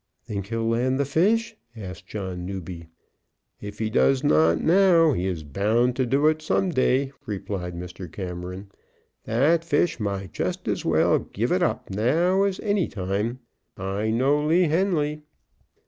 "Think 0.25 0.47
he'll 0.47 0.67
land 0.67 0.99
the 0.99 1.05
fish?" 1.05 1.55
asked 1.77 2.07
John 2.07 2.43
Newby. 2.43 2.87
"If 3.59 3.77
he 3.77 3.91
does 3.91 4.23
not 4.23 4.59
now, 4.59 5.11
he 5.13 5.27
is 5.27 5.43
bound 5.43 5.95
to 5.97 6.07
do 6.07 6.25
it 6.25 6.41
some 6.41 6.71
day," 6.71 7.11
replied 7.27 7.75
Mr. 7.75 8.11
Cameron. 8.11 8.71
"That 9.25 9.63
fish 9.63 9.99
might 9.99 10.33
just 10.33 10.67
as 10.67 10.83
well 10.83 11.19
give 11.19 11.51
it 11.51 11.61
up 11.61 11.91
now 11.91 12.41
as 12.41 12.59
any 12.61 12.87
time. 12.87 13.41
I 13.77 14.09
know 14.09 14.43
Lee 14.43 14.63
Henly." 14.67 15.21